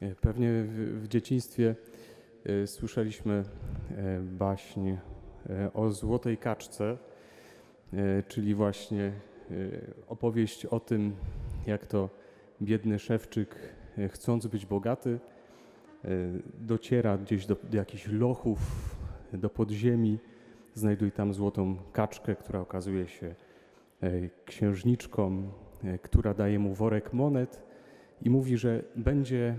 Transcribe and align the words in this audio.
E, 0.00 0.14
Pewnie 0.14 0.48
w, 0.52 1.02
w 1.02 1.08
dzieciństwie 1.08 1.74
e, 2.44 2.66
słyszeliśmy 2.66 3.44
e, 3.90 4.20
baśń 4.20 4.96
o 5.74 5.90
złotej 5.90 6.36
kaczce, 6.38 6.98
czyli 8.28 8.54
właśnie 8.54 9.12
opowieść 10.08 10.66
o 10.66 10.80
tym, 10.80 11.16
jak 11.66 11.86
to 11.86 12.10
biedny 12.62 12.98
szewczyk, 12.98 13.56
chcąc 14.08 14.46
być 14.46 14.66
bogaty, 14.66 15.18
dociera 16.60 17.18
gdzieś 17.18 17.46
do, 17.46 17.56
do 17.70 17.76
jakichś 17.76 18.06
lochów, 18.06 18.58
do 19.32 19.50
podziemi, 19.50 20.18
znajduje 20.74 21.10
tam 21.10 21.34
złotą 21.34 21.76
kaczkę, 21.92 22.36
która 22.36 22.60
okazuje 22.60 23.08
się 23.08 23.34
księżniczką, 24.44 25.50
która 26.02 26.34
daje 26.34 26.58
mu 26.58 26.74
worek 26.74 27.12
monet 27.12 27.62
i 28.22 28.30
mówi, 28.30 28.56
że 28.56 28.82
będzie 28.96 29.56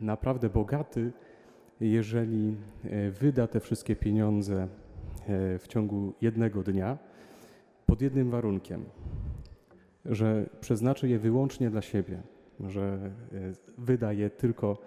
naprawdę 0.00 0.48
bogaty, 0.48 1.12
jeżeli 1.80 2.56
e, 2.84 3.10
wyda 3.10 3.46
te 3.46 3.60
wszystkie 3.60 3.96
pieniądze 3.96 4.62
e, 4.62 4.68
w 5.58 5.64
ciągu 5.68 6.12
jednego 6.20 6.62
dnia, 6.62 6.98
pod 7.86 8.02
jednym 8.02 8.30
warunkiem, 8.30 8.84
że 10.04 10.50
przeznaczy 10.60 11.08
je 11.08 11.18
wyłącznie 11.18 11.70
dla 11.70 11.82
siebie, 11.82 12.22
że 12.60 13.10
e, 13.32 13.52
wyda 13.78 14.12
je 14.12 14.30
tylko 14.30 14.78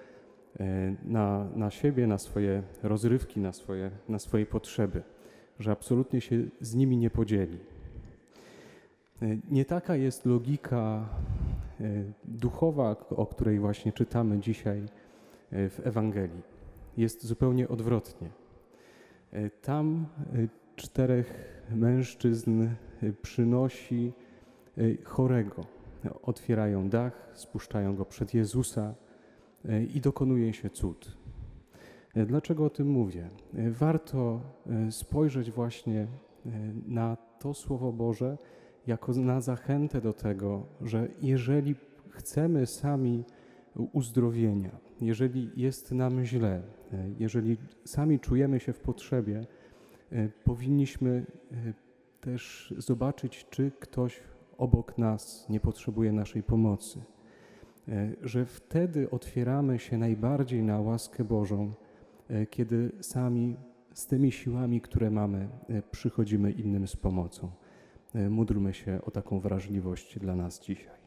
na, 1.05 1.47
na 1.55 1.69
siebie, 1.69 2.07
na 2.07 2.17
swoje 2.17 2.63
rozrywki, 2.83 3.39
na 3.39 3.53
swoje, 3.53 3.91
na 4.09 4.19
swoje 4.19 4.45
potrzeby, 4.45 5.03
że 5.59 5.71
absolutnie 5.71 6.21
się 6.21 6.43
z 6.61 6.75
nimi 6.75 6.97
nie 6.97 7.09
podzieli. 7.09 7.59
Nie 9.49 9.65
taka 9.65 9.95
jest 9.95 10.25
logika 10.25 11.09
duchowa, 12.23 12.95
o 13.09 13.25
której 13.25 13.59
właśnie 13.59 13.91
czytamy 13.91 14.39
dzisiaj 14.39 14.85
w 15.53 15.79
Ewangelii. 15.83 16.41
Jest 16.97 17.25
zupełnie 17.25 17.67
odwrotnie. 17.67 18.29
E, 19.31 19.49
Tam 19.49 20.05
e, 20.19 20.47
czterech 20.75 21.61
mężczyzn 21.71 22.61
e, 22.63 22.69
przynosi 23.21 24.13
e, 24.77 24.81
chorego. 25.03 25.61
Otwierają 26.23 26.89
dach, 26.89 27.29
spuszczają 27.33 27.95
go 27.95 28.05
przed 28.05 28.33
Jezusa 28.33 28.93
e, 29.65 29.83
i 29.83 30.01
dokonuje 30.01 30.53
się 30.53 30.69
cud. 30.69 31.17
E, 32.15 32.25
Dlaczego 32.25 32.65
o 32.65 32.69
tym 32.69 32.87
mówię? 32.87 33.29
E, 33.55 33.71
Warto 33.71 34.41
e, 34.67 34.91
spojrzeć 34.91 35.51
właśnie 35.51 36.01
e, 36.01 36.07
na 36.87 37.17
to 37.39 37.53
Słowo 37.53 37.91
Boże 37.91 38.37
jako 38.87 39.13
na 39.13 39.41
zachętę 39.41 40.01
do 40.01 40.13
tego, 40.13 40.65
że 40.81 41.07
jeżeli 41.21 41.75
chcemy 42.09 42.65
sami 42.65 43.23
uzdrowienia, 43.75 44.71
jeżeli 45.01 45.49
jest 45.55 45.91
nam 45.91 46.25
źle, 46.25 46.61
e, 46.93 47.09
jeżeli 47.19 47.57
sami 47.85 48.19
czujemy 48.19 48.59
się 48.59 48.73
w 48.73 48.79
potrzebie, 48.79 49.45
e, 50.11 50.29
powinniśmy 50.29 51.25
e, 51.51 51.73
też 52.21 52.73
zobaczyć, 52.77 53.47
czy 53.49 53.71
ktoś 53.79 54.19
obok 54.57 54.97
nas 54.97 55.49
nie 55.49 55.59
potrzebuje 55.59 56.11
naszej 56.11 56.43
pomocy. 56.43 57.01
Że 58.21 58.45
wtedy 58.45 59.09
otwieramy 59.09 59.79
się 59.79 59.97
najbardziej 59.97 60.63
na 60.63 60.81
łaskę 60.81 61.23
Bożą, 61.23 61.71
kiedy 62.49 62.91
sami 63.01 63.57
z 63.93 64.07
tymi 64.07 64.31
siłami, 64.31 64.81
które 64.81 65.11
mamy, 65.11 65.49
przychodzimy 65.91 66.51
innym 66.51 66.87
z 66.87 66.95
pomocą. 66.95 67.51
Módlmy 68.29 68.73
się 68.73 68.99
o 69.05 69.11
taką 69.11 69.39
wrażliwość 69.39 70.19
dla 70.19 70.35
nas 70.35 70.59
dzisiaj. 70.59 71.02